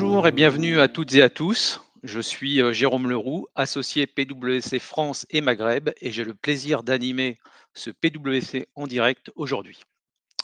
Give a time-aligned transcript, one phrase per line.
[0.00, 1.80] Bonjour et bienvenue à toutes et à tous.
[2.04, 7.40] Je suis euh, Jérôme Leroux, associé PwC France et Maghreb, et j'ai le plaisir d'animer
[7.74, 9.80] ce PwC en direct aujourd'hui.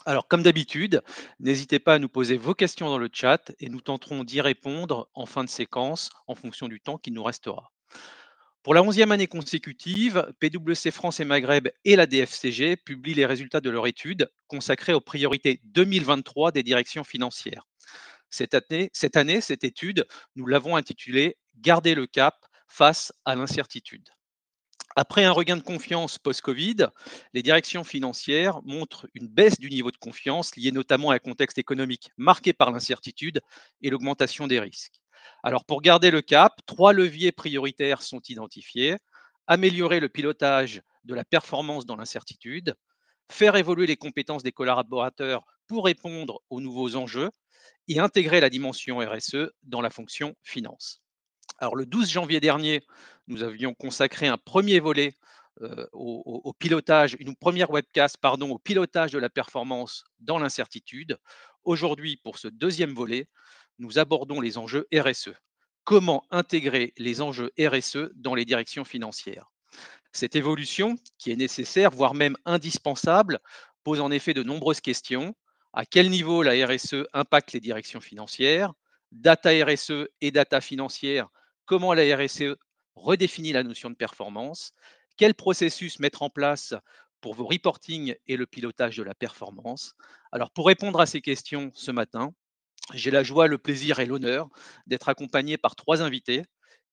[0.05, 1.01] Alors, comme d'habitude,
[1.39, 5.07] n'hésitez pas à nous poser vos questions dans le chat et nous tenterons d'y répondre
[5.13, 7.71] en fin de séquence en fonction du temps qui nous restera.
[8.61, 13.61] Pour la onzième année consécutive, PwC France et Maghreb et la DFCG publient les résultats
[13.61, 17.65] de leur étude consacrée aux priorités 2023 des directions financières.
[18.29, 18.89] Cette année,
[19.41, 22.35] cette, étude, nous l'avons intitulée Garder le cap
[22.67, 24.09] face à l'incertitude.
[24.97, 26.87] Après un regain de confiance post-Covid,
[27.33, 31.57] les directions financières montrent une baisse du niveau de confiance liée notamment à un contexte
[31.57, 33.41] économique marqué par l'incertitude
[33.81, 35.01] et l'augmentation des risques.
[35.43, 38.95] Alors pour garder le cap, trois leviers prioritaires sont identifiés.
[39.47, 42.73] Améliorer le pilotage de la performance dans l'incertitude,
[43.29, 47.31] faire évoluer les compétences des collaborateurs pour répondre aux nouveaux enjeux
[47.87, 51.01] et intégrer la dimension RSE dans la fonction finance.
[51.57, 52.81] Alors le 12 janvier dernier,
[53.27, 55.13] nous avions consacré un premier volet
[55.61, 61.17] euh, au, au, pilotage, une première webcast pardon, au pilotage de la performance dans l'incertitude.
[61.63, 63.27] Aujourd'hui, pour ce deuxième volet,
[63.79, 65.31] nous abordons les enjeux RSE.
[65.83, 69.51] Comment intégrer les enjeux RSE dans les directions financières?
[70.11, 73.39] Cette évolution, qui est nécessaire, voire même indispensable,
[73.83, 75.35] pose en effet de nombreuses questions.
[75.77, 78.71] À quel niveau la RSE impacte les directions financières
[79.11, 81.27] Data RSE et data financière,
[81.65, 82.55] comment la RSE
[82.95, 84.71] redéfinit la notion de performance
[85.17, 86.73] Quel processus mettre en place
[87.19, 89.95] pour vos reporting et le pilotage de la performance
[90.31, 92.33] Alors pour répondre à ces questions ce matin,
[92.93, 94.47] j'ai la joie, le plaisir et l'honneur
[94.87, 96.43] d'être accompagné par trois invités.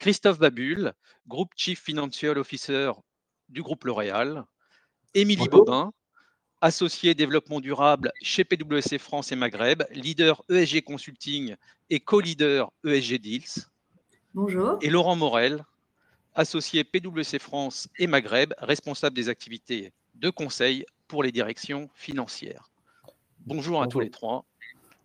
[0.00, 0.92] Christophe Babul,
[1.28, 2.91] Group Chief Financial Officer
[3.48, 4.44] du groupe L'Oréal.
[5.14, 5.92] Émilie Bobin,
[6.62, 11.56] associée développement durable chez PwC France et Maghreb, leader ESG Consulting
[11.91, 13.66] et co-leader ESG Deals.
[14.32, 14.78] Bonjour.
[14.80, 15.64] Et Laurent Morel,
[16.34, 22.70] associé PwC France et Maghreb, responsable des activités de conseil pour les directions financières.
[23.41, 23.82] Bonjour, Bonjour.
[23.82, 24.44] à tous les trois.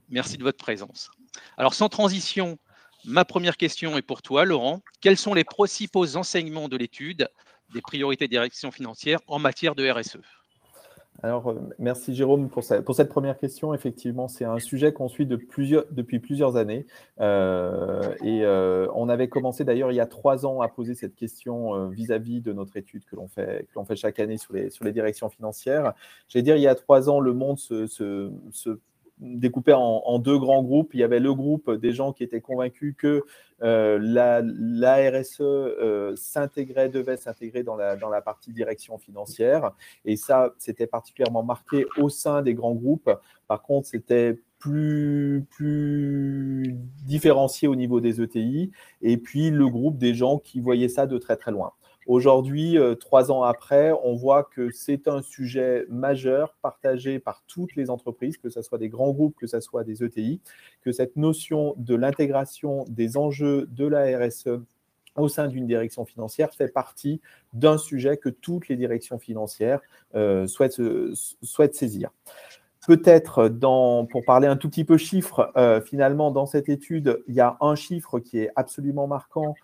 [0.10, 1.10] Merci de votre présence.
[1.58, 2.60] Alors, sans transition,
[3.04, 4.84] ma première question est pour toi, Laurent.
[5.02, 7.28] Quels sont les principaux enseignements de l'étude
[7.74, 10.20] des priorités de direction financière en matière de RSE
[11.24, 13.74] alors, euh, merci Jérôme pour, cette première question.
[13.74, 16.86] Effectivement, c'est un sujet qu'on suit depuis plusieurs années.
[17.20, 21.16] Euh, et euh, on avait commencé d'ailleurs il y a trois ans à poser cette
[21.16, 24.92] question vis-à-vis -vis de notre étude que l'on fait, que fait chaque année sur les,
[24.92, 25.94] directions financières.
[26.30, 27.88] J'allais dire, il y a trois ans, le monde se
[29.20, 30.94] découpé en, deux grands groupes.
[30.94, 33.24] Il y avait le groupe des gens qui étaient convaincus que
[33.64, 34.42] euh, la,
[35.10, 39.72] RSE euh, s'intégrait, devait s'intégrer dans la, dans la partie direction financière.
[40.06, 43.12] Et ça, c'était particulièrement marqué au sein des grands groupes.
[43.48, 46.76] Par contre, c'était plus, plus
[47.06, 48.72] différencié au niveau des ETI.
[49.02, 51.74] Et puis, le groupe des gens qui voyaient ça de très, très loin.
[52.08, 57.76] Aujourd'hui, euh, trois ans après, on voit que c'est un sujet majeur partagé par toutes
[57.76, 60.40] les entreprises, que ce soit des grands groupes, que ce soit des ETI,
[60.82, 64.62] que cette notion de l'intégration des enjeux de la RSE
[65.18, 67.20] au sein d'une direction financière fait partie
[67.52, 69.82] d'un sujet que toutes les directions financières
[70.16, 72.12] euh, souhaitent, saisir.
[72.88, 73.50] Peut-être,
[74.10, 77.58] pour parler un tout petit peu chiffres, euh, finalement, dans cette étude, il y a
[77.60, 79.56] un chiffre qui est absolument marquant,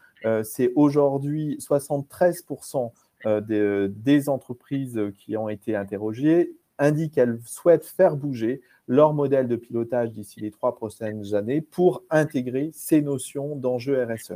[0.44, 2.91] c'est aujourd'hui 73%
[3.25, 9.56] euh, des, entreprises qui ont été interrogées indiquent qu'elles souhaitent faire bouger leur modèle de
[9.56, 14.33] pilotage d'ici les trois prochaines années pour intégrer ces notions d'enjeux RSE.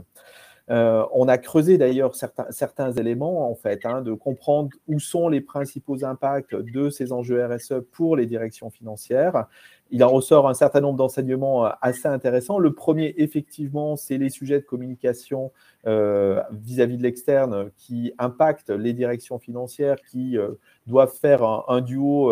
[0.69, 5.41] Euh, on a creusé d'ailleurs certains, éléments, en fait, hein, de comprendre où sont les
[5.41, 9.47] principaux impacts de ces enjeux RSE pour les directions financières
[9.91, 12.59] il en ressort un certain nombre d'enseignements euh, assez intéressants.
[12.59, 15.51] Le premier, effectivement, c'est les sujets de communication
[15.85, 20.51] euh, vis-à-vis de l'externe qui impactent les directions financières qui euh,
[20.87, 22.31] doivent faire un, duo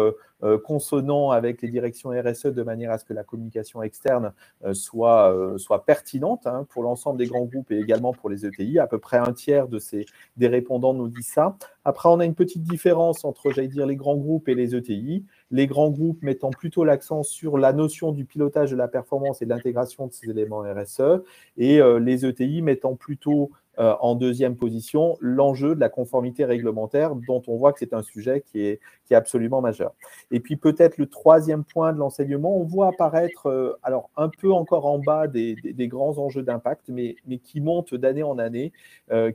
[0.64, 4.32] consonant avec les directions RSE de manière à ce que la communication externe
[4.74, 8.80] soit, soit pertinente hein, pour l'ensemble des grands groupes et également pour les ETI.
[8.80, 11.58] À peu près un tiers des répondants nous disent ça.
[11.84, 15.26] Après, on a une petite différence entre, j'allais dire, les grands groupes et les ETI
[15.56, 19.46] les grands groupes mettant plutôt l'accent sur la notion du pilotage de la performance et
[19.46, 21.24] de l'intégration de ces éléments RSE,
[21.58, 27.42] et euh, les ETI mettant plutôt en deuxième position, l'enjeu de la conformité réglementaire, dont
[27.48, 29.94] on voit que c'est un sujet qui est, qui est absolument majeur.
[30.32, 34.86] Et puis peut-être le troisième point de l'enseignement, on voit apparaître, alors un peu encore
[34.86, 38.72] en bas des, des, grands enjeux d'impact, mais, mais qui monte d'année en année,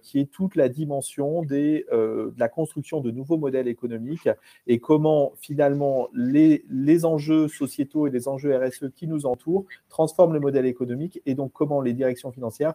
[0.02, 4.28] qui est toute la dimension des, de la construction de nouveaux modèles économiques
[4.66, 10.34] et comment finalement les, les enjeux sociétaux et les enjeux RSE qui nous entourent transforment
[10.34, 12.74] le modèle économique et donc comment les directions financières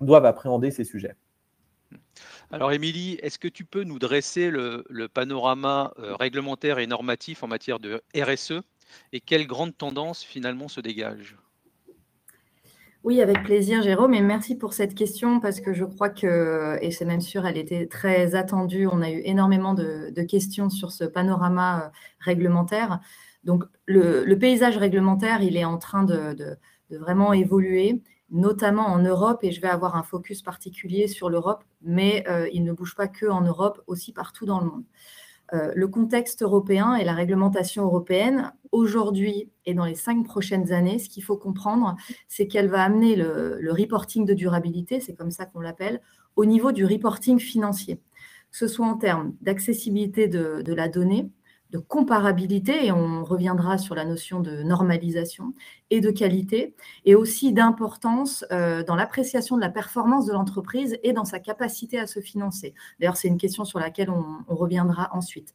[0.00, 1.14] doivent appréhender ces sujets.
[2.52, 7.48] Alors Émilie, est-ce que tu peux nous dresser le, panorama euh, réglementaire et normatif en
[7.48, 8.62] matière de RSE
[9.12, 11.36] et quelles grandes tendances finalement se dégagent
[13.02, 16.90] oui, avec plaisir, Jérôme, et merci pour cette question parce que je crois que, et
[16.90, 18.86] c'est même sûr, elle était très attendue.
[18.86, 21.88] On a eu énormément de, questions sur ce panorama euh,
[22.18, 23.00] réglementaire.
[23.42, 26.58] Donc, le, paysage réglementaire, il est en train de,
[26.90, 32.24] vraiment évoluer, notamment en Europe, et je vais avoir un focus particulier sur l'Europe, mais
[32.28, 34.84] euh, il ne bouge pas que en Europe, aussi partout dans le monde.
[35.52, 41.00] Euh, le contexte européen et la réglementation européenne, aujourd'hui et dans les cinq prochaines années,
[41.00, 41.96] ce qu'il faut comprendre,
[42.28, 46.00] c'est qu'elle va amener le, reporting de durabilité, c'est comme ça qu'on l'appelle,
[46.36, 51.30] au niveau du reporting financier, que ce soit en termes d'accessibilité de la donnée,
[51.70, 55.54] de comparabilité, et on reviendra sur la notion de normalisation,
[55.90, 56.74] et de qualité,
[57.04, 61.98] et aussi d'importance euh, dans l'appréciation de la performance de l'entreprise et dans sa capacité
[61.98, 62.74] à se financer.
[62.98, 65.54] D'ailleurs, c'est une question sur laquelle on reviendra ensuite.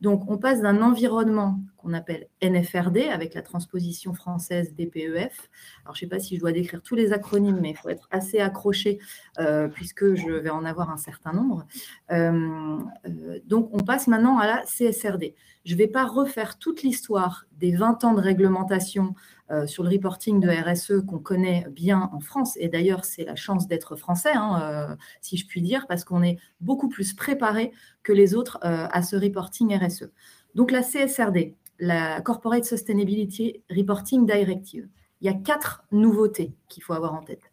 [0.00, 5.48] Donc, on passe d'un environnement qu'on appelle NFRD, avec la transposition française DPEF.
[5.84, 7.88] Alors, je ne sais pas si je dois décrire tous les acronymes, mais il faut
[7.88, 8.98] être assez accroché,
[9.38, 11.66] euh, puisque je vais en avoir un certain nombre.
[12.10, 15.34] Euh, euh, donc, on passe maintenant à la CSRD.
[15.64, 19.14] Je ne vais pas refaire toute l'histoire des 20 ans de réglementation
[19.52, 22.56] euh, sur le reporting de RSE qu'on connaît bien en France.
[22.58, 26.24] Et d'ailleurs, c'est la chance d'être français, hein, euh, si je puis dire, parce qu'on
[26.24, 27.70] est beaucoup plus préparé
[28.02, 30.10] que les autres euh, à ce reporting RSE.
[30.56, 34.88] Donc la CSRD, la Corporate Sustainability Reporting Directive,
[35.20, 37.52] il y a quatre nouveautés qu'il faut avoir en tête.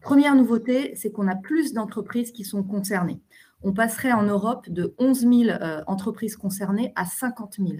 [0.00, 3.20] Première nouveauté, c'est qu'on a plus d'entreprises qui sont concernées.
[3.62, 7.74] On passerait en Europe de 11 000 entreprises concernées à 50 000.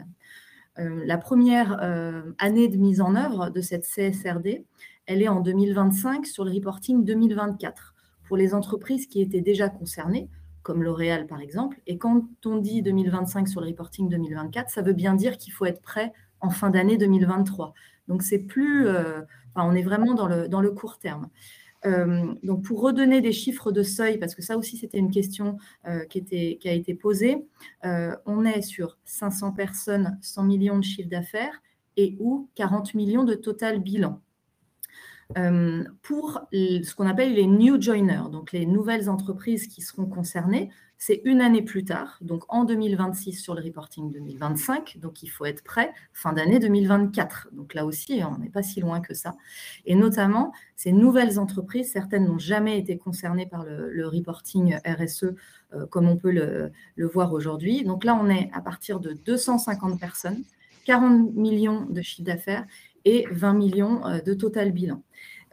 [0.79, 4.65] Euh, la première euh, année de mise en œuvre de cette CSRD,
[5.07, 7.95] elle est en 2025 sur le reporting 2024
[8.27, 10.29] pour les entreprises qui étaient déjà concernées,
[10.63, 11.81] comme L'Oréal par exemple.
[11.87, 15.67] Et quand on dit 2025 sur le reporting 2024, ça veut bien dire qu'il faut
[15.67, 17.75] être prêt en fin d'année 2023.
[18.09, 19.21] Donc c'est plus, euh,
[19.55, 21.29] on est vraiment dans le, dans le court terme.
[21.85, 25.57] Euh, donc, pour redonner des chiffres de seuil, parce que ça aussi, c'était une question
[25.87, 27.45] euh, qui, a été posée,
[27.85, 31.63] euh, on est sur 500 personnes, 100 millions de chiffre d'affaires
[31.97, 34.21] et ou 40 millions de total bilan.
[36.03, 40.71] pour ce qu'on appelle les new joiners, donc les nouvelles entreprises qui seront concernées,
[41.05, 45.45] c'est une année plus tard, donc en 2026 sur le reporting 2025, donc il faut
[45.45, 47.49] être prêt fin d'année 2024.
[47.51, 49.35] Donc là aussi, on n'est pas si loin que ça.
[49.85, 55.35] Et notamment, ces nouvelles entreprises, certaines n'ont jamais été concernées par le, reporting RSE
[55.75, 57.83] euh, comme on peut le, le voir aujourd'hui.
[57.83, 60.45] Donc là, on est à partir de 250 personnes,
[60.85, 62.65] 40 millions de chiffre d'affaires
[63.05, 65.03] et 20 millions euh, de total bilan.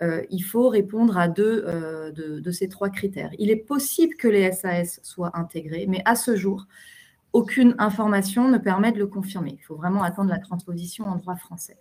[0.01, 3.31] Euh, il faut répondre à deux euh, de, ces trois critères.
[3.37, 6.67] Il est possible que les SAS soient intégrés, mais à ce jour,
[7.33, 9.57] aucune information ne permet de le confirmer.
[9.59, 11.77] Il faut vraiment attendre la transposition en droit français.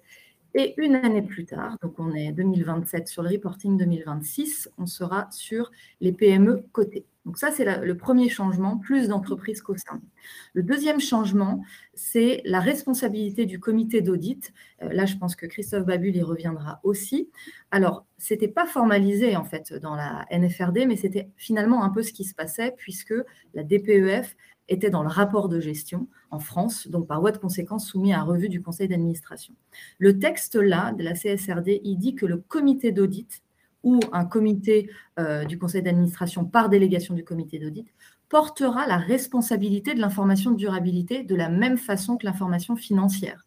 [0.59, 5.29] Et une année plus tard, donc on est 2027 sur le reporting 2026, on sera
[5.31, 5.71] sur
[6.01, 7.07] les PME cotées.
[7.25, 10.11] Donc ça, c'est le premier changement, plus d'entreprises concernées.
[10.55, 11.63] Le deuxième changement,
[11.95, 14.53] c'est la responsabilité du comité d'audit.
[14.83, 17.31] Euh, là, je pense que Christophe Babul y reviendra aussi.
[17.71, 22.03] Alors, ce n'était pas formalisé en fait dans la NFRD, mais c'était finalement un peu
[22.03, 23.15] ce qui se passait puisque
[23.55, 24.35] la DPEF
[24.69, 28.23] était dans le rapport de gestion en France, donc par voie de conséquence soumis à
[28.23, 29.55] revue du conseil d'administration.
[29.99, 33.43] Le texte là de la CSRD, il dit que le comité d'audit
[33.83, 37.87] ou un comité euh, du conseil d'administration par délégation du comité d'audit
[38.29, 43.47] portera la responsabilité de l'information de durabilité de la même façon que l'information financière.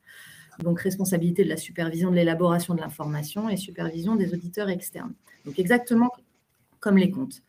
[0.59, 5.13] Donc responsabilité de la supervision de l'élaboration de l'information et supervision des auditeurs externes.
[5.45, 6.09] Donc exactement
[6.79, 7.41] comme les comptes.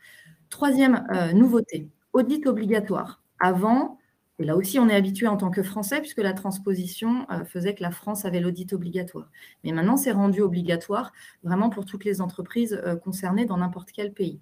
[0.50, 3.21] Troisième euh, nouveauté, audit obligatoire.
[3.42, 3.98] Avant,
[4.38, 7.74] et là aussi, on est habitué en tant que Français, puisque la transposition euh, faisait
[7.74, 9.30] que la France avait l'audit obligatoire.
[9.62, 14.12] Mais maintenant, c'est rendu obligatoire vraiment pour toutes les entreprises euh, concernées dans n'importe quel
[14.12, 14.40] pays.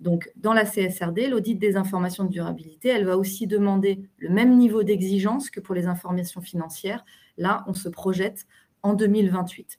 [0.00, 4.56] Donc, dans la CSRD, l'audit des informations de durabilité, elle va aussi demander le même
[4.58, 7.04] niveau d'exigence que pour les informations financières.
[7.38, 8.46] Là, on se projette
[8.82, 9.78] en 2028.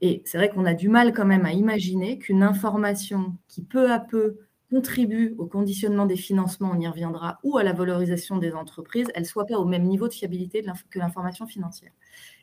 [0.00, 3.90] Et c'est vrai qu'on a du mal quand même à imaginer qu'une information qui peu
[3.90, 4.38] à peu
[4.70, 9.22] contribuent au conditionnement des financements, on y reviendra, ou à la valorisation des entreprises, elles
[9.22, 11.92] ne soient pas au même niveau de fiabilité que l'information financière.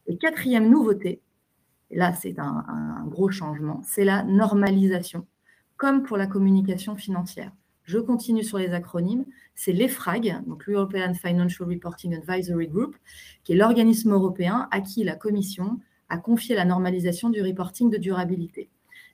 [0.07, 1.21] Et quatrième nouveauté,
[1.89, 5.25] et là c'est un, un gros changement, c'est la normalisation,
[5.77, 7.51] comme pour la communication financière.
[7.83, 9.25] Je continue sur les acronymes.
[9.55, 12.95] C'est l'EFRAG, donc l'European Financial Reporting Advisory Group,
[13.43, 17.97] qui est l'organisme européen à qui la Commission a confié la normalisation du reporting de
[17.97, 18.69] durabilité.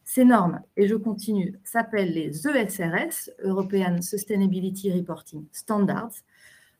[0.10, 6.14] Ces normes, et je continue, s'appellent les ESRS, European Sustainability Reporting Standards.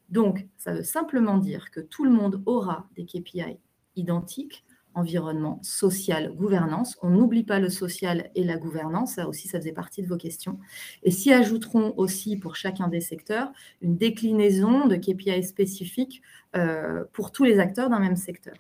[0.08, 3.60] Donc, ça veut simplement dire que tout le monde aura des KPI
[3.98, 6.98] identiques environnement, social, gouvernance.
[7.02, 10.16] On n'oublie pas le social et la gouvernance, ça aussi, ça faisait partie de vos
[10.16, 10.58] questions.
[11.04, 16.22] Et s'y ajouteront aussi pour chacun des secteurs une déclinaison de KPI spécifiques
[16.56, 18.56] euh, pour tous les acteurs d'un même secteur.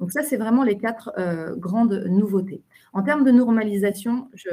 [0.00, 2.62] Donc ça, c'est vraiment les quatre euh, grandes nouveautés.
[2.96, 4.48] En termes de normalisation, je,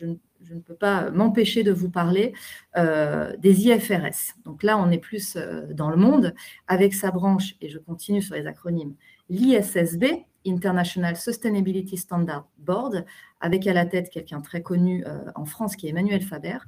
[0.00, 2.32] ne peux pas m'empêcher de vous parler
[2.76, 4.34] euh, des IFRS.
[4.44, 5.38] Donc là, on est plus
[5.70, 6.34] dans le monde
[6.66, 8.94] avec sa branche, et je continue sur les acronymes,
[9.28, 13.04] l'ISSB, International Sustainability Standard Board,
[13.40, 16.58] avec à la tête quelqu'un très connu euh, en France qui est Emmanuel Faber.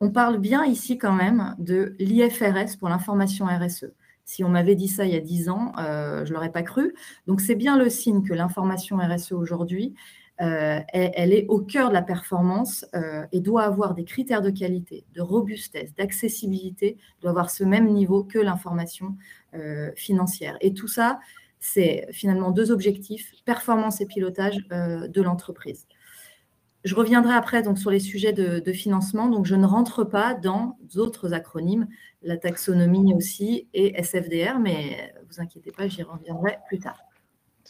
[0.00, 3.92] On parle bien ici quand même de l'IFRS pour l'information RSE.
[4.24, 6.62] Si on m'avait dit ça il y a 10 ans, euh, je ne l'aurais pas
[6.62, 6.94] cru.
[7.26, 9.94] Donc c'est bien le signe que l'information RSE aujourd'hui,
[10.40, 12.86] euh, elle, est au cœur de la performance
[13.32, 18.24] et doit avoir des critères de qualité, de robustesse, d'accessibilité, doit avoir ce même niveau
[18.24, 19.16] que l'information
[19.96, 20.56] financière.
[20.60, 21.18] Et tout ça,
[21.60, 25.86] c'est finalement deux objectifs, performance et pilotage euh, de l'entreprise.
[26.84, 30.78] Je reviendrai après donc, sur les sujets de, financement, donc je ne rentre pas dans
[30.94, 31.88] d'autres acronymes,
[32.22, 37.07] la taxonomie aussi et SFDR, mais vous inquiétez pas, j'y reviendrai plus tard.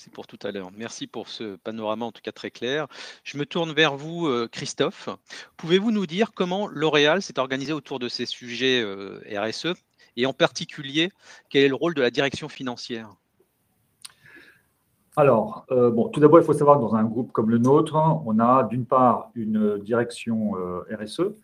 [0.00, 0.70] C'est pour tout à l'heure.
[0.76, 2.86] Merci pour ce panorama en tout cas très clair.
[3.24, 5.08] Je me tourne vers vous, euh, Christophe.
[5.56, 9.74] Pouvez-vous nous dire comment L'Oréal s'est organisé autour de ces sujets euh, RSE
[10.16, 11.10] et en particulier
[11.50, 13.10] quel est le rôle de la direction financière?
[15.16, 17.96] Alors, euh, bon, tout d'abord, il faut savoir que dans un groupe comme le nôtre,
[18.24, 20.52] on a d'une part une direction
[20.96, 21.34] RSE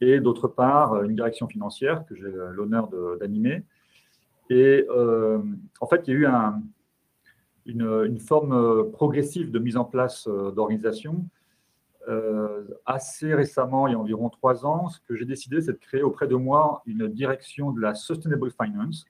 [0.00, 2.88] et d'autre part une direction financière que j'ai l'honneur
[3.20, 3.64] d'animer.
[4.48, 6.26] Et en fait, il y a eu
[7.66, 11.24] une, forme progressive de mise en place d'organisation.
[12.86, 16.02] assez récemment, il y a environ trois ans, ce que j'ai décidé, c'est de créer
[16.02, 19.04] auprès de moi une direction de la Sustainable Finance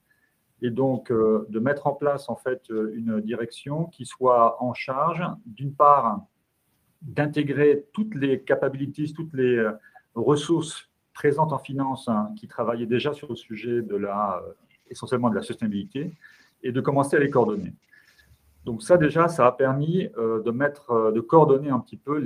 [0.63, 4.73] et donc euh, de mettre en place en fait euh, une direction qui soit en
[4.73, 6.25] charge d'une part
[7.03, 9.73] d'intégrer toutes les capabilities, toutes les euh,
[10.15, 14.41] ressources présentes en finance hein, qui travaillaient déjà sur le sujet de la
[14.89, 16.13] essentiellement de la sustainabilité
[16.63, 17.73] et de commencer à les coordonner.
[18.65, 22.25] Donc ça déjà, ça a permis de mettre, de coordonner un petit peu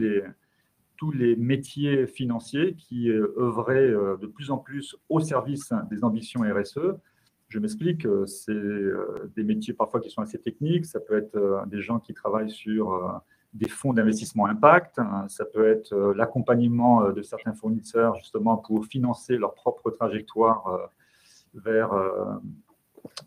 [0.96, 6.98] tous les métiers financiers qui œuvraient de plus en plus au service des ambitions RSE,
[7.48, 11.36] je m'explique, euh, c'est euh, des métiers parfois qui sont assez techniques, ça peut être
[11.36, 13.22] euh, des gens qui travaillent sur
[13.54, 19.38] des fonds d'investissement impact, hein, ça peut être l'accompagnement de certains fournisseurs justement pour financer
[19.38, 20.90] leur propre trajectoire
[21.54, 21.90] vers,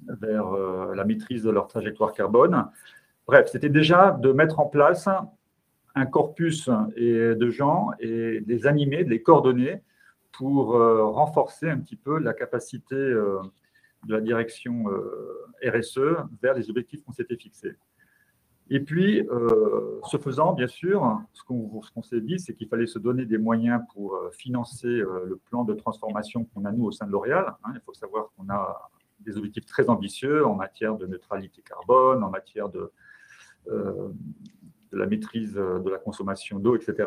[0.07, 0.51] vers
[0.93, 2.69] la maîtrise de leur trajectoire carbone.
[3.29, 5.07] Bref, c'était déjà de mettre en place
[5.93, 6.67] un corpus
[6.98, 9.83] de gens et les animer, de les coordonner
[10.31, 12.95] pour renforcer un petit peu la capacité
[14.05, 16.00] de la direction euh, RSE
[16.41, 17.75] vers les objectifs qu'on s'était fixés.
[18.71, 23.00] Et puis, euh, ce faisant, bien sûr, ce qu'on s'est dit, c'est qu'il fallait se
[23.00, 27.07] donner des moyens pour euh, financer le plan de transformation qu'on a, nous, au sein
[27.07, 27.53] de L'Oréal.
[27.63, 27.71] Hein.
[27.74, 32.29] Il faut savoir qu'on a des objectifs très ambitieux en matière de neutralité carbone, en
[32.29, 32.91] matière de,
[33.69, 37.05] de la maîtrise de la consommation d'eau, etc.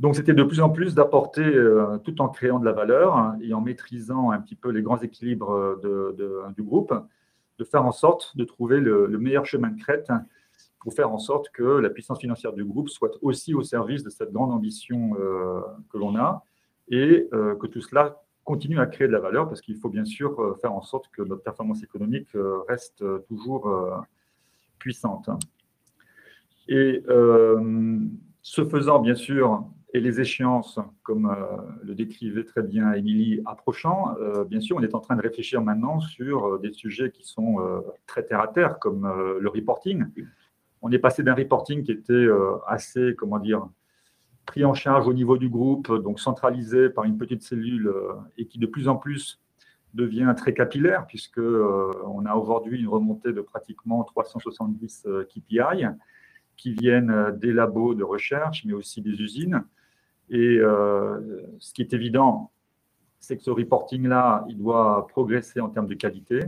[0.00, 3.36] Donc, c'était de plus en plus d'apporter, euh, tout en créant de la valeur hein,
[3.42, 6.94] et en maîtrisant un petit peu les grands équilibres euh, du groupe,
[7.58, 10.10] de faire en sorte de trouver le, meilleur chemin de crête
[10.80, 14.08] pour faire en sorte que la puissance financière du groupe soit aussi au service de
[14.08, 15.60] cette grande ambition euh,
[15.92, 16.42] que l'on a
[16.88, 20.58] et que tout cela continue à créer de la valeur parce qu'il faut bien sûr
[20.60, 22.30] faire en sorte que notre performance économique
[22.66, 23.68] reste toujours
[24.80, 25.30] puissante.
[26.68, 27.04] Et
[28.42, 34.14] ce faisant, bien sûr, et les échéances, comme euh, le décrivait très bien Émilie, approchant,
[34.20, 37.24] euh, bien sûr, on est en train de réfléchir maintenant sur euh, des sujets qui
[37.24, 37.56] sont
[38.06, 39.02] très terre à terre, comme
[39.40, 40.04] le reporting.
[40.82, 42.26] On est passé d'un reporting qui était
[42.66, 43.68] assez, comment dire,
[44.46, 47.92] pris en charge au niveau du groupe, donc centralisé par une petite cellule
[48.38, 49.40] et qui de plus en plus
[49.94, 55.86] devient très capillaire, puisque on a aujourd'hui une remontée de pratiquement 370 KPI
[56.56, 59.64] qui viennent des labos de recherche, mais aussi des usines
[60.28, 60.60] Et
[61.58, 62.50] ce qui est évident,
[63.20, 66.40] c'est que ce reporting-là, il doit progresser en termes de qualité.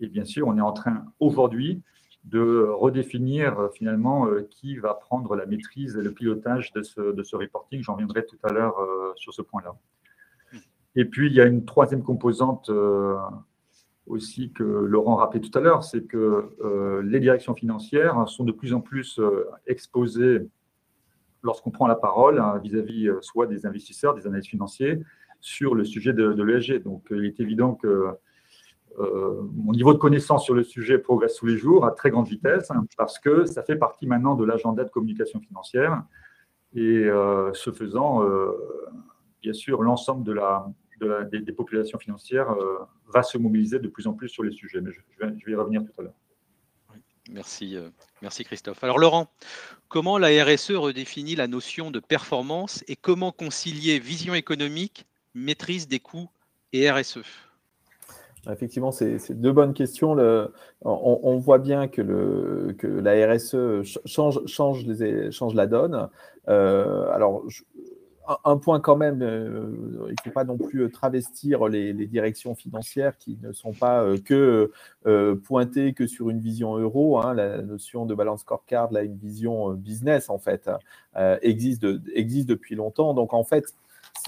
[0.00, 1.82] Et bien sûr, on est en train aujourd'hui
[2.24, 7.12] de redéfinir euh, finalement euh, qui va prendre la maîtrise et le pilotage de ce,
[7.12, 7.82] de ce reporting.
[7.82, 9.74] J'en reviendrai tout à l'heure euh, sur ce point-là.
[10.98, 12.70] Et puis, il y a une troisième composante
[14.06, 16.50] aussi que Laurent rappelait tout à l'heure, c'est que
[17.04, 19.20] les directions financières sont de plus en plus
[19.66, 20.48] exposées
[21.44, 24.98] lorsqu'on prend la parole hein, vis-à-vis soit des investisseurs, des analystes financiers,
[25.40, 26.82] sur le sujet de, de l'ESG.
[26.82, 28.08] Donc, il est évident que
[29.00, 32.26] euh, mon niveau de connaissance sur le sujet progresse tous les jours à très grande
[32.26, 36.02] vitesse hein, parce que ça fait partie maintenant de l'agenda de communication financière.
[36.74, 38.52] Et euh, ce faisant, euh,
[39.40, 40.66] bien sûr, l'ensemble de la,
[41.00, 42.54] des, populations financières
[43.06, 44.80] va se mobiliser de plus en plus sur les sujets.
[44.80, 46.14] Mais je, vais, je vais, y revenir tout à l'heure.
[47.30, 47.76] Merci,
[48.22, 48.82] merci Christophe.
[48.82, 49.28] Alors Laurent,
[49.88, 56.00] comment la RSE redéfinit la notion de performance et comment concilier vision économique, maîtrise des
[56.00, 56.30] coûts
[56.72, 57.20] et RSE
[58.50, 60.16] Effectivement, c'est deux bonnes questions.
[60.82, 62.02] on, voit bien que,
[62.82, 66.08] la RSE change, la donne.
[66.48, 67.44] Euh, alors,
[68.44, 72.54] un, point quand même, euh, il ne faut pas non plus euh, travestir les, directions
[72.54, 74.70] financières qui ne sont pas que
[75.44, 77.18] pointées que sur une vision euro.
[77.20, 77.34] Hein.
[77.34, 80.70] la notion de balance scorecard, là, une vision business, en fait,
[81.42, 83.14] existe, existe depuis longtemps.
[83.14, 83.74] Donc, en fait,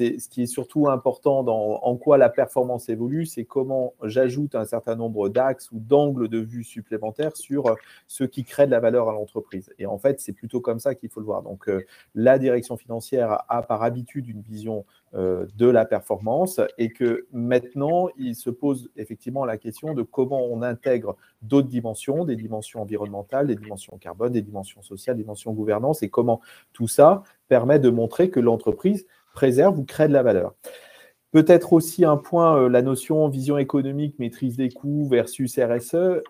[0.00, 4.64] ce qui est surtout important dans en quoi la performance évolue, c'est comment j'ajoute un
[4.64, 7.76] certain nombre d'axes ou d'angles de vue supplémentaires sur
[8.06, 9.72] ce qui crée de la valeur à l'entreprise.
[9.78, 11.42] Et en fait, c'est plutôt comme ça qu'il faut le voir.
[11.42, 16.90] Donc, euh, la direction financière a par habitude une vision euh, de la performance et
[16.90, 22.36] que maintenant, il se pose effectivement la question de comment on intègre d'autres dimensions, des
[22.36, 26.40] dimensions environnementales, des dimensions carbone, des dimensions sociales, des dimensions gouvernance et comment
[26.72, 30.54] tout ça permet de montrer que l'entreprise préserve ou crée de la valeur.
[31.32, 35.94] Peut-être aussi un point, euh, la notion vision économique, maîtrise des coûts versus RSE.
[35.94, 36.22] Euh,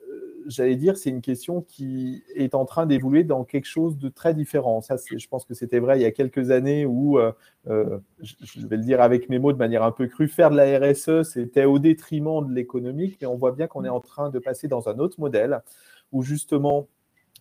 [0.46, 4.34] j'allais dire, c'est une question qui est en train d'évoluer dans quelque chose de très
[4.34, 4.82] différent.
[4.82, 7.32] Ça, je pense que c'était vrai il y a quelques années où, euh,
[7.64, 10.78] je vais le dire avec mes mots de manière un peu crue, faire de la
[10.78, 14.38] RSE, c'était au détriment de l'économique, mais on voit bien qu'on est en train de
[14.38, 15.62] passer dans un autre modèle
[16.12, 16.88] où justement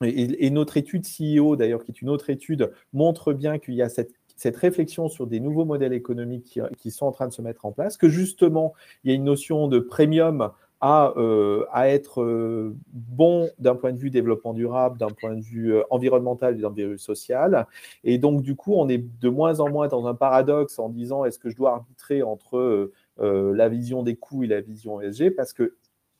[0.01, 3.89] et, notre étude CEO, d'ailleurs, qui est une autre étude, montre bien qu'il y a
[3.89, 7.65] cette cette réflexion sur des nouveaux modèles économiques qui, sont en train de se mettre
[7.65, 8.73] en place, que justement,
[9.04, 13.97] il y a une notion de premium à, euh, être euh, bon d'un point de
[13.97, 17.67] vue développement durable, d'un point de vue euh, environnemental et d'un point de vue social.
[18.06, 21.25] Et donc, du coup, on est de moins en moins dans un paradoxe en disant
[21.25, 25.52] est-ce que je dois arbitrer entre la vision des coûts et la vision ESG parce
[25.52, 25.75] que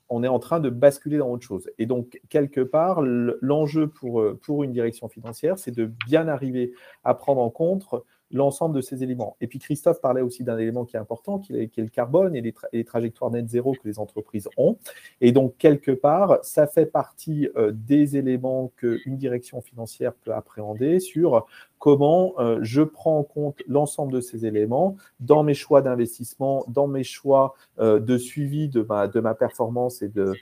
[0.10, 1.69] on est en train de basculer dans autre chose.
[1.78, 6.74] Et donc, quelque part, l'enjeu pour, euh, pour une direction financière, c'est de bien arriver
[7.04, 7.86] à prendre en compte
[8.31, 9.35] l'ensemble de ces éléments.
[9.41, 12.53] Et puis Christophe parlait aussi d'un élément qui est important, qui est, le carbone et
[12.71, 14.77] les, trajectoires net zéro que les entreprises ont.
[15.21, 20.99] Et donc, quelque part, ça fait partie euh, des éléments qu'une direction financière peut appréhender
[20.99, 21.47] sur
[21.79, 26.87] comment euh, je prends en compte l'ensemble de ces éléments dans mes choix d'investissement, dans
[26.87, 30.33] mes choix euh, de suivi de ma, performance et de,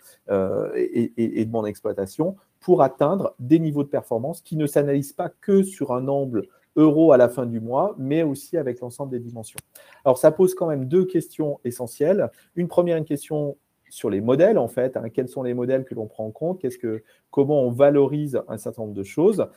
[0.76, 5.64] et, de mon exploitation pour atteindre des niveaux de performance qui ne s'analysent pas que
[5.64, 6.48] sur un angle
[6.78, 9.60] euro à la fin du mois, mais aussi avec l'ensemble des dimensions.
[10.06, 12.30] Alors, ça pose quand même deux questions essentielles.
[12.56, 13.58] Une première une question
[13.90, 14.98] sur les modèles, en fait.
[14.98, 15.10] Hein.
[15.10, 16.60] quels sont les modèles que l'on prend en compte?
[16.60, 19.48] Qu'est-ce que, Comment on valorise un certain nombre de choses?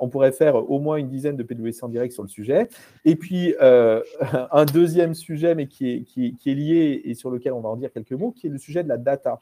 [0.00, 2.68] On pourrait, faire au moins une dizaine de PWC en direct sur le sujet.
[3.04, 4.02] Et puis, euh,
[4.52, 7.76] un deuxième sujet, mais qui est, qui, est, lié et sur lequel on va en
[7.76, 9.38] dire quelques mots, qui est le sujet de la data.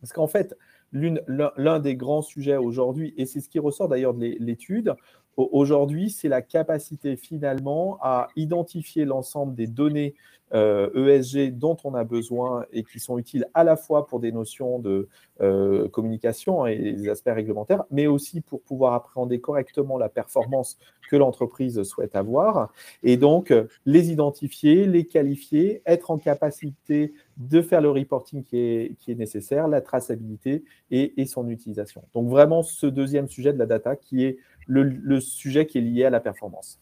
[0.00, 0.56] Parce qu'en fait,
[0.92, 4.94] l'un des grands sujets aujourd'hui, et c'est ce qui ressort d'ailleurs de l'étude,
[5.36, 10.14] aujourd'hui, c'est la capacité finalement à identifier l'ensemble des données
[10.52, 14.20] ESG euh, e dont on a besoin et qui sont utiles à la fois pour
[14.20, 15.08] des notions de
[15.40, 20.78] euh, communication et des aspects réglementaires, mais aussi pour pouvoir appréhender correctement la performance
[21.10, 22.72] que l'entreprise souhaite avoir.
[23.02, 23.52] Et donc,
[23.86, 29.80] les identifier, les qualifier, être en capacité de faire le reporting qui est, nécessaire, la
[29.80, 32.02] traçabilité et, son utilisation.
[32.14, 35.82] Donc, vraiment, ce deuxième sujet de la data qui est le, le sujet qui est
[35.82, 36.80] lié à la performance.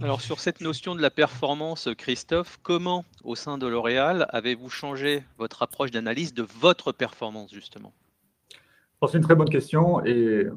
[0.00, 5.22] Alors sur cette notion de la performance, Christophe, comment au sein de L'Oréal avez-vous changé
[5.38, 7.92] votre approche d'analyse de votre performance justement?
[9.08, 10.48] C'est une très bonne question et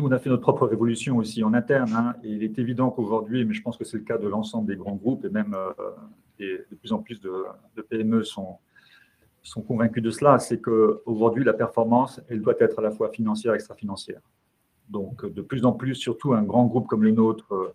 [0.00, 1.92] nous, on a fait notre propre révolution aussi en interne.
[1.92, 4.66] Hein, et il est évident qu'aujourd'hui, mais je pense que c'est le cas de l'ensemble
[4.66, 5.72] des grands groupes et même euh,
[6.38, 7.44] de plus en plus de,
[7.90, 8.58] PME sont,
[9.42, 13.52] sont convaincus de cela, c'est qu'aujourd'hui, la performance, elle doit être à la fois financière
[13.52, 14.20] et extra-financière.
[14.88, 17.74] Donc, de plus en plus, surtout un grand groupe comme le nôtre,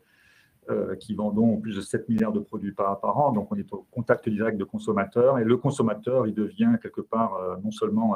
[0.99, 3.31] qui vendons plus de 7 milliards de produits par, par, an.
[3.31, 5.37] Donc, on est au contact direct de consommateurs.
[5.37, 8.15] Et le consommateur, il devient quelque part non seulement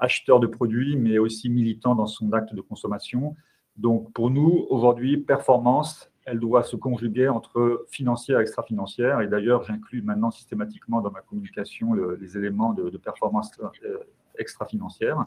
[0.00, 3.36] acheteur de produits, mais aussi militant dans son acte de consommation.
[3.76, 9.20] Donc, pour nous, aujourd'hui, performance, elle doit se conjuguer entre financière et extra-financière.
[9.20, 13.50] Et d'ailleurs, j'inclus maintenant systématiquement dans ma communication les éléments de, performance
[13.84, 13.98] euh,
[14.38, 15.24] extra-financière.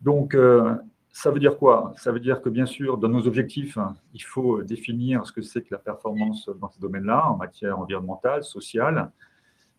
[0.00, 0.74] Donc, euh,
[1.12, 1.92] ça veut dire quoi?
[1.96, 3.78] Ça veut dire que, bien sûr, dans nos objectifs,
[4.12, 8.44] il faut définir ce que c'est que la performance dans ce domaine-là, en matière environnementale,
[8.44, 9.10] sociale.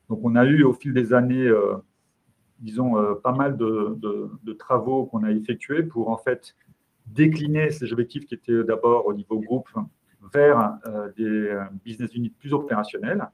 [0.09, 1.75] Donc, on a eu au fil des années, euh,
[2.59, 3.97] disons, pas mal de,
[4.43, 6.55] de travaux qu'on a effectués pour, en fait,
[7.05, 9.69] décliner ces objectifs qui étaient d'abord au niveau groupe
[10.33, 13.29] vers euh, des euh, business units plus opérationnels.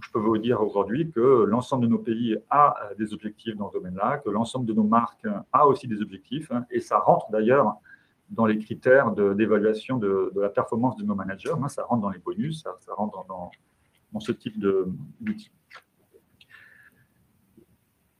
[0.00, 3.68] Je peux vous dire aujourd'hui que l'ensemble de nos pays a euh, des objectifs dans
[3.68, 7.30] ce domaine-là, que l'ensemble de nos marques a aussi des objectifs, hein, et ça rentre
[7.30, 7.76] d'ailleurs
[8.28, 11.52] dans les critères d'évaluation de, la performance de nos managers.
[11.62, 13.50] Hein, ça rentre dans les bonus, ça, rentre dans,
[14.12, 15.52] dans, ce type d'outils.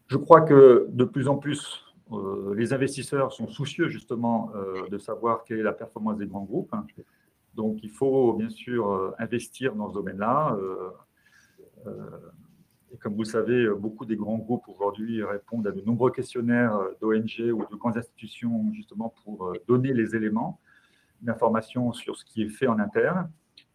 [0.06, 4.98] Je crois que de plus en plus, euh, les investisseurs sont soucieux justement euh, de
[4.98, 6.72] savoir quelle est la performance des grands groupes.
[7.54, 10.56] Donc, il faut bien sûr euh, investir dans ce domaine-là.
[12.92, 16.78] et comme vous le savez, beaucoup des grands groupes aujourd'hui répondent à de nombreux questionnaires
[17.00, 20.60] d'ONG ou de grandes institutions justement pour donner les éléments
[21.20, 23.30] d'information sur ce qui est fait en interne.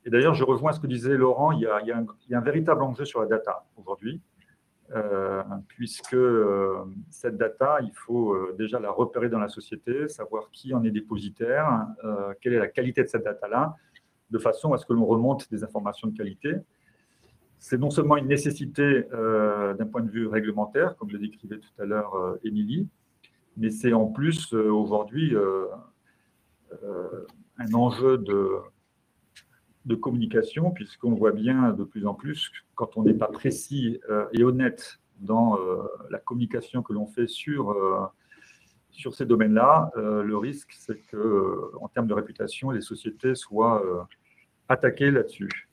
[0.06, 3.22] Et d'ailleurs, je rejoins ce que disait Laurent, il y a un véritable enjeu sur
[3.22, 4.22] la data aujourd'hui.
[4.93, 10.51] Euh, puisque euh, cette data, il faut euh, déjà la repérer dans la société, savoir
[10.51, 11.88] qui en est dépositaire,
[12.41, 13.75] quelle est la qualité de cette data-là,
[14.32, 16.56] de façon à ce que l'on remonte des informations de qualité.
[17.58, 21.86] C'est non seulement une nécessité d'un point de vue réglementaire, comme le décrivait tout à
[21.86, 22.88] l'heure Émilie,
[23.56, 25.36] mais c'est en plus aujourd'hui
[27.58, 28.58] un enjeu de,
[29.86, 34.26] de communication, puisqu'on voit bien de plus en plus, quand on n'est pas précis euh,
[34.34, 38.06] et honnête dans euh, la communication que l'on fait sur, euh,
[38.91, 44.08] sur ces domaines-là, le risque, c'est que, en termes de réputation, les sociétés soient
[44.67, 45.70] attaquées là-dessus.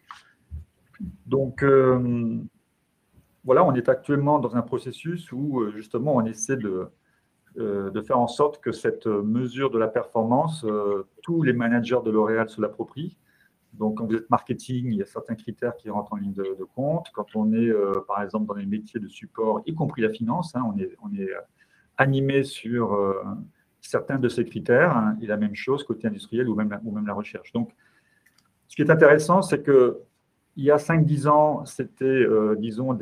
[1.27, 1.65] Donc,
[3.45, 6.89] voilà, on est actuellement dans un processus où, justement, on essaie de,
[7.57, 10.65] de faire en sorte que cette mesure de la performance,
[11.23, 13.17] tous les managers de L'Oréal se l'approprient
[13.79, 16.65] donc, quand vous êtes marketing, il y a certains critères qui rentrent en ligne de,
[16.75, 17.07] compte.
[17.15, 20.55] Quand on est, euh, par exemple, dans les métiers de support, y compris la finance,
[20.57, 21.41] hein, on est, euh,
[21.97, 23.23] animé sur euh,
[23.81, 24.97] certains de ces critères.
[24.97, 27.53] Hein, et la même chose côté industriel ou même la, recherche.
[27.53, 27.71] Donc,
[28.67, 30.01] ce qui est intéressant, c'est que
[30.57, 32.27] il y a 5-10 ans, c'était,
[32.59, 32.99] disons,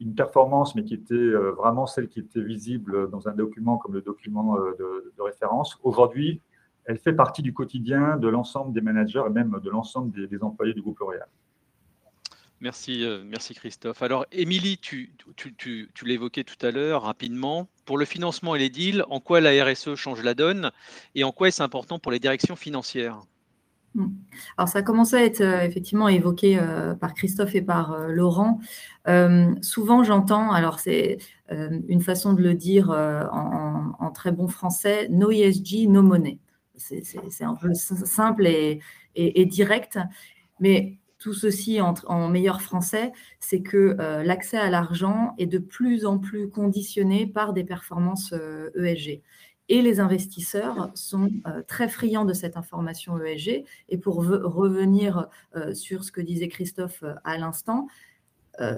[0.00, 4.00] une performance, mais qui était vraiment celle qui était visible dans un document comme le
[4.00, 5.78] document de référence.
[5.82, 6.40] Aujourd'hui,
[6.86, 10.74] elle fait partie du quotidien de l'ensemble des managers et même de l'ensemble des, employés
[10.74, 11.28] du groupe L'Oréal.
[12.60, 14.02] Merci, euh, merci Christophe.
[14.02, 15.14] Alors, Émilie, tu,
[15.56, 17.68] tu, l'évoquais tout à l'heure rapidement.
[17.86, 20.70] Pour le financement et les deals, en quoi la RSE change la donne
[21.14, 23.20] et en quoi est-ce important pour les directions financières?
[23.96, 24.10] Hmm.
[24.56, 28.60] alors, ça a commencé à être euh, effectivement évoqué euh, par Christophe et par Laurent.
[29.62, 31.18] souvent, j'entends, alors c'est
[31.50, 36.38] une façon de le dire en, en, très bon français, no ESG, no money
[36.80, 39.98] c'est un peu simple et, direct.
[40.58, 46.06] Mais tout ceci en, meilleur français, c'est que euh, l'accès à l'argent est de plus
[46.06, 49.10] en plus conditionné par des performances ESG.
[49.10, 49.20] Euh, e
[49.72, 53.64] et les investisseurs sont euh, très friands de cette information ESG.
[53.88, 55.28] Et pour revenir
[55.74, 57.86] sur ce que disait Christophe à l'instant,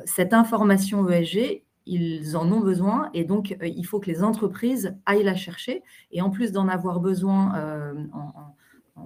[0.05, 4.95] cette information ESG, ils en ont besoin et donc euh, il faut que les entreprises
[5.07, 5.83] aillent la chercher.
[6.11, 7.95] Et en plus d'en avoir besoin euh,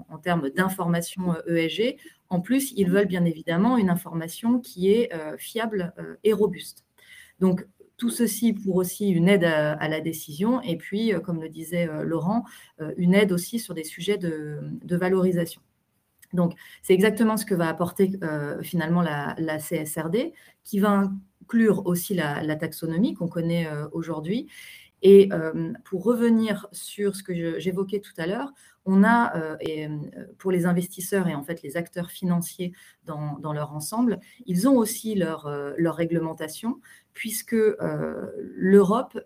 [0.09, 1.97] en, termes d'information ESG, euh, e
[2.29, 6.85] en plus, ils veulent bien évidemment une information qui est fiable et robuste.
[7.39, 7.65] Donc,
[7.99, 12.45] tout ceci pour aussi une aide à, la décision et puis, comme le disait Laurent,
[12.97, 14.61] une aide aussi sur des sujets de,
[14.97, 15.63] valorisation.
[16.33, 18.11] Donc, c'est exactement ce que va apporter
[18.61, 20.33] finalement la, la, CSRD,
[20.65, 21.13] qui va
[21.47, 24.49] inclure aussi la, taxonomie qu'on connaît euh, aujourd'hui.
[25.03, 28.53] Et euh, pour revenir sur ce que j'évoquais tout à l'heure,
[28.87, 29.89] on a, euh,
[30.39, 32.73] pour les investisseurs et en fait les acteurs financiers
[33.05, 36.81] dans, leur ensemble, ils ont aussi leur, leur réglementation,
[37.13, 37.57] puisque
[38.55, 39.19] l'Europe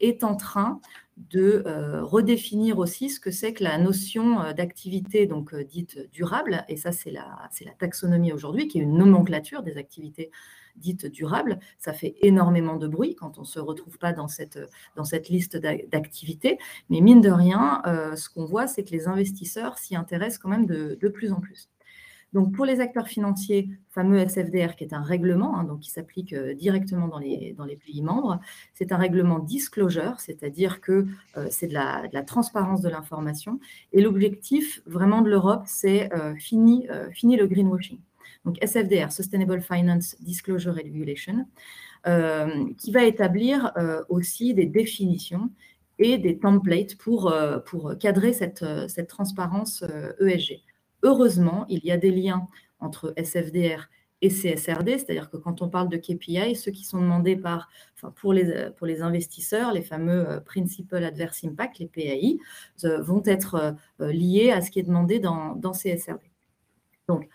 [0.00, 0.80] est en train
[1.16, 1.62] de
[2.00, 7.10] redéfinir aussi ce que c'est que la notion d'activité donc dite durable, et ça c'est
[7.10, 10.30] la, la taxonomie aujourd'hui, qui est une nomenclature des activités
[10.78, 11.58] dites durables.
[11.78, 14.58] Ça fait énormément de bruit quand on ne se retrouve pas dans cette,
[15.28, 16.58] liste d'activités.
[16.90, 17.82] Mais mine de rien,
[18.16, 21.68] ce qu'on voit, c'est que les investisseurs s'y intéressent quand même de, plus en plus.
[22.34, 26.54] Donc, pour les acteurs financiers, fameux SFDR, qui est un règlement, hein, qui s'applique euh,
[26.54, 28.38] directement dans les, pays membres,
[28.74, 31.06] c'est un règlement disclosure, c'est-à-dire que
[31.38, 33.60] euh, c'est de la, transparence de l'information.
[33.92, 37.98] Et l'objectif vraiment de l'Europe, c'est euh, fini le greenwashing.
[38.44, 41.46] Donc, SFDR, Sustainable Finance Disclosure Regulation,
[42.78, 43.72] qui va établir
[44.08, 45.50] aussi des définitions
[45.98, 47.34] et des templates pour,
[47.66, 49.84] pour cadrer cette, cette transparence
[50.20, 50.52] ESG.
[50.52, 50.56] E
[51.02, 52.46] Heureusement, il y a des liens
[52.80, 53.88] entre SFDR
[54.20, 58.12] et CSRD, c'est-à-dire que quand on parle de KPI, ceux qui sont demandés par, enfin
[58.16, 62.38] pour, les, pour les investisseurs, les fameux euh, Principal Adverse Impact, les PAI,
[62.84, 66.20] euh, vont être euh, liés à ce qui est demandé dans, dans CSRD.
[67.06, 67.28] Donc,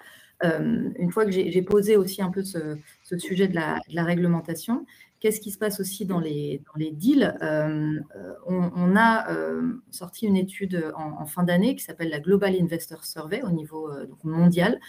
[0.44, 2.78] une fois que j'ai posé aussi un peu ce,
[3.18, 4.86] sujet de la, réglementation,
[5.20, 7.36] qu'est-ce qui se passe aussi dans les, dans les deals?
[8.46, 9.28] On, a
[9.92, 13.90] sorti une étude en, fin d'année qui s'appelle la Global Investor Survey au niveau
[14.24, 14.80] mondial.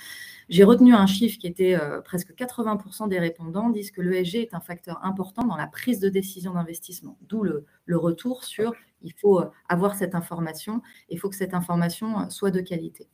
[0.49, 4.61] J'ai retenu un chiffre qui était presque 80% des répondants disent que l'ESG est un
[4.61, 9.43] facteur important dans la prise de décision d'investissement, d'où le, le, retour sur il faut
[9.69, 13.09] avoir cette information, il faut que cette information soit de qualité.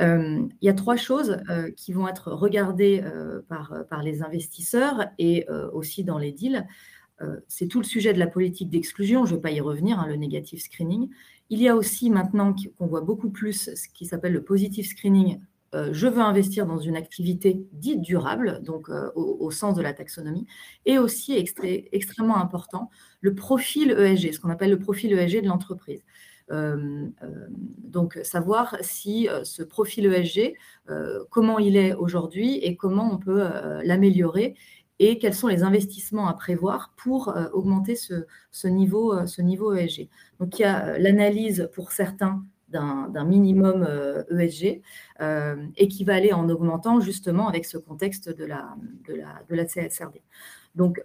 [0.00, 1.38] Il y a trois choses
[1.76, 3.02] qui vont être regardées
[3.48, 6.66] par, les investisseurs et aussi dans les deals.
[7.48, 10.06] c'est tout le sujet de la politique d'exclusion, je ne vais pas y revenir, hein,
[10.08, 11.10] le negative screening.
[11.50, 15.38] Il y a aussi maintenant qu'on voit beaucoup plus ce qui s'appelle le positive screening.
[15.72, 20.46] je veux investir dans une activité dite durable, donc au, sens de la taxonomie,
[20.86, 26.02] et aussi extrêmement important, le profil ESG, ce qu'on appelle le profil ESG de l'entreprise.
[26.50, 30.54] Euh, euh, donc, savoir si euh, ce profil ESG,
[31.30, 33.48] comment il est aujourd'hui et comment on peut
[33.82, 34.54] l'améliorer
[34.98, 40.08] et quels sont les investissements à prévoir pour augmenter ce, niveau, ce niveau ESG.
[40.38, 43.86] Donc, il y a l'analyse pour certains d'un minimum
[44.30, 44.82] ESG
[45.20, 48.76] e et qui va aller en augmentant justement avec ce contexte de la,
[49.08, 50.20] de la, de la CSRD.
[50.74, 51.00] Donc,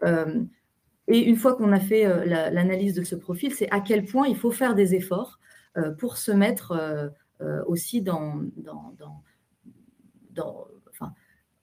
[1.09, 4.27] et une fois qu'on a fait euh, l'analyse de ce profil, c'est à quel point
[4.27, 5.39] il faut faire des efforts
[5.75, 6.71] euh, pour se mettre
[7.41, 8.41] euh, aussi dans,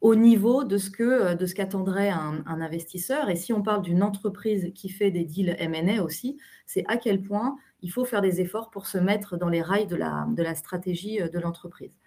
[0.00, 3.30] au niveau de ce qu'attendrait un, investisseur.
[3.30, 7.22] Et si on parle d'une entreprise qui fait des deals M&A aussi, c'est à quel
[7.22, 11.18] point il faut faire des efforts pour se mettre dans les rails de la stratégie
[11.18, 11.98] de l'entreprise.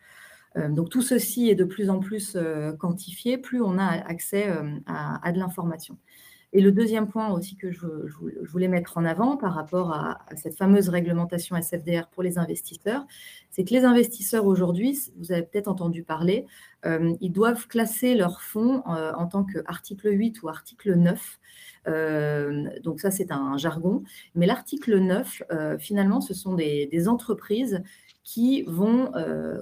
[0.56, 2.38] donc tout ceci est de plus en plus
[2.80, 4.52] quantifié, plus on a accès
[4.88, 5.98] à de l'information.
[6.52, 7.86] Et le deuxième point aussi que je,
[8.42, 13.06] voulais mettre en avant par rapport à, cette fameuse réglementation SFDR pour les investisseurs,
[13.52, 16.48] c'est que les investisseurs aujourd'hui, vous avez peut-être entendu parler,
[16.86, 21.40] euh, ils doivent classer leurs fonds euh, en tant qu'article 8 ou article 9.
[21.88, 24.04] Euh, donc ça, c'est un jargon.
[24.34, 25.44] Mais l'article 9,
[25.78, 27.84] finalement, ce sont des entreprises
[28.24, 29.12] qui vont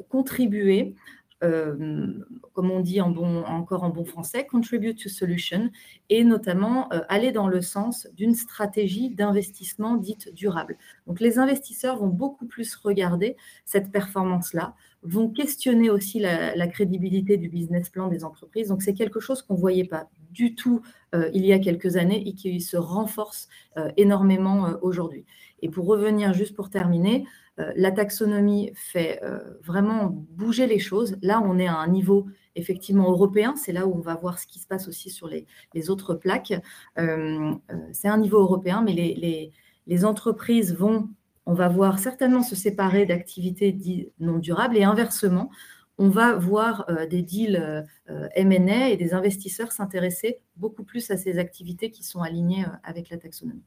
[0.10, 0.96] contribuer
[1.42, 5.70] comme on dit encore en bon français, contribute to solution,
[6.10, 10.78] et notamment euh, aller dans le sens d'une stratégie d'investissement dite durable.
[11.06, 14.74] Donc les investisseurs vont beaucoup plus regarder cette performance-là,
[15.04, 18.70] vont questionner aussi la, crédibilité du business plan des entreprises.
[18.70, 20.82] Donc c'est quelque chose qu'on ne voyait pas du tout
[21.14, 23.48] euh, il y a quelques années et qui se renforce
[23.96, 25.26] énormément aujourd'hui.
[25.68, 27.26] Et pour revenir juste pour terminer,
[27.60, 31.18] euh, la taxonomie fait euh, vraiment bouger les choses.
[31.22, 33.54] Là, on est à un niveau effectivement européen.
[33.58, 36.54] C'est là où on va voir ce qui se passe aussi sur les, autres plaques.
[36.98, 37.54] Euh,
[37.92, 41.10] c'est un niveau européen, mais les, entreprises vont,
[41.46, 45.50] on va voir certainement se séparer d'activités non durables et inversement,
[45.98, 51.90] on va voir des deals M&A et des investisseurs s'intéresser beaucoup plus à ces activités
[51.90, 53.64] qui sont alignées avec la taxonomie.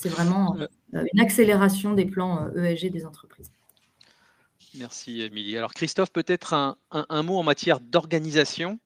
[0.00, 0.66] C'est vraiment euh,
[1.12, 3.52] une accélération des plans ESG euh, des entreprises.
[4.74, 5.56] Merci, Émilie.
[5.56, 8.78] Alors, Christophe, peut-être un, mot en matière d'organisation.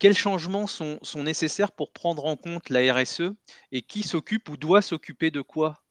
[0.00, 3.32] Quels changements sont, nécessaires pour prendre en compte la RSE
[3.70, 5.82] et qui s'occupe ou doit s'occuper de quoi?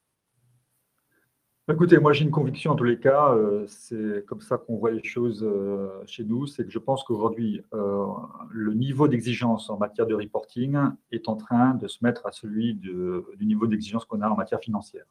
[1.71, 4.89] Écoutez, moi j'ai une conviction en tous les cas, euh, c'est comme ça qu'on voit
[4.89, 8.07] les choses euh, chez nous, c'est que je pense qu'aujourd'hui, euh,
[8.49, 10.75] le niveau d'exigence en matière de reporting
[11.11, 14.59] est en train de se mettre à celui du niveau d'exigence qu'on a en matière
[14.59, 15.05] financière.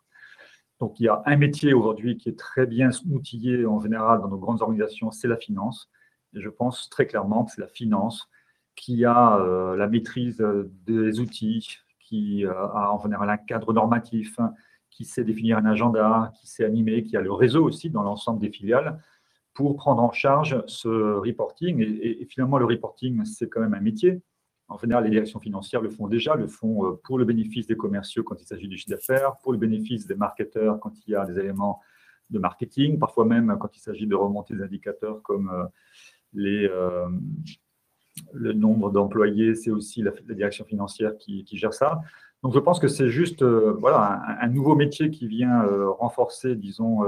[0.80, 4.28] Donc il y a un métier aujourd'hui qui est très bien outillé en général dans
[4.28, 5.88] nos grandes organisations, c'est la finance.
[6.34, 8.28] Et je pense très clairement que c'est la finance
[8.74, 9.38] qui a
[9.76, 10.44] la maîtrise
[10.86, 14.36] des outils, qui a en général un cadre normatif,
[14.98, 18.40] qui sait définir un agenda, qui sait animer, qui a le réseau aussi dans l'ensemble
[18.40, 19.00] des filiales
[19.54, 21.78] pour prendre en charge ce reporting.
[21.80, 24.20] Et, finalement, le reporting, c'est quand même un métier.
[24.66, 28.24] En général, les directions financières le font déjà, le font pour le bénéfice des commerciaux
[28.24, 31.24] quand il s'agit du chiffre d'affaires, pour le bénéfice des marketeurs quand il y a
[31.24, 31.78] des éléments
[32.30, 35.68] de marketing, parfois même quand il s'agit de remonter des indicateurs comme
[36.32, 36.68] les,
[38.32, 42.00] le nombre d'employés, c'est aussi la, direction financière qui, gère ça.
[42.42, 45.64] Donc je pense que c'est juste voilà, un, nouveau métier qui vient
[45.98, 47.02] renforcer, disons,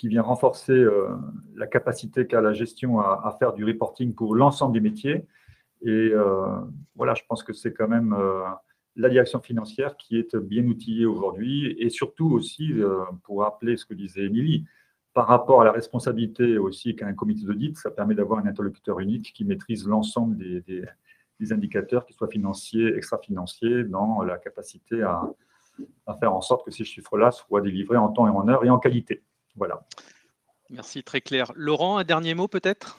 [0.00, 1.08] qui vient renforcer euh,
[1.54, 5.26] la capacité qu'a la gestion à, faire du reporting pour l'ensemble des métiers.
[5.82, 6.58] Et euh,
[6.94, 8.40] voilà, je pense que c'est quand même euh,
[8.96, 12.72] la direction financière qui est bien outillée aujourd'hui et surtout aussi,
[13.24, 14.64] pour rappeler ce que disait Émilie,
[15.12, 19.00] par rapport à la responsabilité aussi qu'a un comité d'audit, ça permet d'avoir un interlocuteur
[19.00, 20.82] unique qui maîtrise l'ensemble des,
[21.52, 25.22] indicateurs, qu'ils soient financiers, extra-financiers, dans la capacité à,
[26.06, 28.70] à faire en sorte que ces chiffres-là soient délivrés en temps et en heure et
[28.70, 29.22] en qualité.
[29.56, 29.82] Voilà.
[30.70, 31.52] Merci, très clair.
[31.56, 32.98] Laurent, un dernier mot peut-être?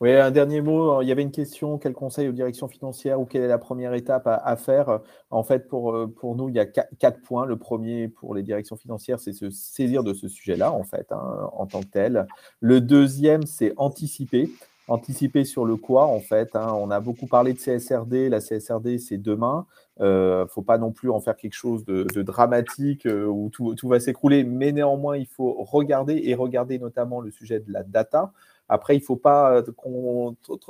[0.00, 1.02] Oui, un dernier mot.
[1.02, 1.76] Il y avait une question.
[1.76, 5.00] Quel conseil aux directions financières ou quelle est la première étape à, faire?
[5.30, 7.46] En fait, pour, pour nous, il y a quatre points.
[7.46, 11.50] Le premier pour les directions financières, c'est se saisir de ce sujet-là, en fait, hein,
[11.52, 12.28] en tant que tel.
[12.60, 14.48] Le deuxième, c'est anticiper
[14.88, 16.56] anticiper sur le quoi, en fait.
[16.56, 16.72] Hein.
[16.74, 18.28] On a beaucoup parlé de CSRD.
[18.28, 19.66] La CSRD, c'est demain.
[19.98, 23.50] Il euh, ne faut pas non plus en faire quelque chose de, dramatique euh, où
[23.50, 24.44] tout, va s'écrouler.
[24.44, 28.32] Mais néanmoins, il faut regarder et regarder notamment le sujet de la data.
[28.70, 29.62] Après, il ne faut pas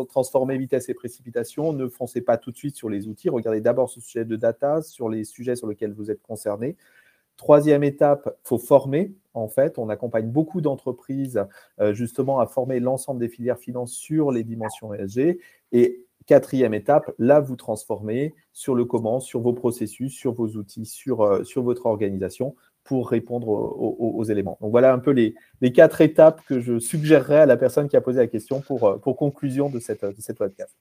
[0.08, 1.72] transformer vitesse et précipitation.
[1.72, 3.28] Ne foncez pas tout de suite sur les outils.
[3.28, 6.76] Regardez d'abord ce sujet de data, sur les sujets sur lesquels vous êtes concerné.
[7.36, 9.12] Troisième étape, il faut former.
[9.38, 11.44] En fait, on accompagne beaucoup d'entreprises
[11.80, 15.38] euh, justement à former l'ensemble des filières finances sur les dimensions ESG.
[15.72, 20.84] Et quatrième étape, là, vous transformez sur le comment, sur vos processus, sur vos outils,
[20.84, 24.56] sur, euh, votre organisation pour répondre aux, éléments.
[24.62, 25.34] Donc voilà un peu les,
[25.72, 28.98] quatre étapes que je suggérerais à la personne qui a posé la question pour, euh,
[28.98, 30.74] conclusion de cette, de cette podcast.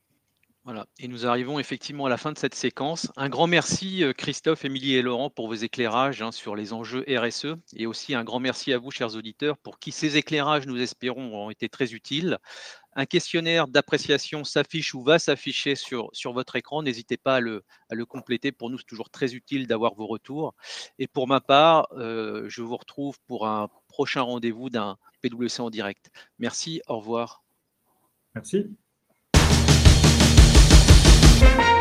[0.68, 3.10] Voilà, et nous arrivons effectivement à la fin de cette séquence.
[3.16, 7.06] Un grand merci euh, Christophe, Émilie et Laurent pour vos éclairages hein, sur les enjeux
[7.08, 10.82] RSE et aussi un grand merci à vous, chers auditeurs, pour qui ces éclairages, nous
[10.82, 12.38] espérons, ont été très utiles.
[12.92, 16.84] Un questionnaire d'appréciation s'affiche ou va s'afficher sur, sur votre écran.
[16.84, 17.64] N'hésitez pas à le,
[18.06, 18.52] compléter.
[18.52, 20.54] Pour nous, c'est toujours très utile d'avoir vos retours.
[21.00, 25.70] Et pour ma part, euh, je vous retrouve pour un prochain rendez-vous d'un PWC en
[25.70, 26.12] direct.
[26.40, 27.46] Merci, au revoir.
[28.36, 28.76] Merci.
[31.40, 31.77] Thank you.